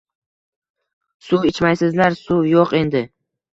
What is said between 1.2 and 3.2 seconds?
Suv ichmaysizlar, suv yo‘q endi.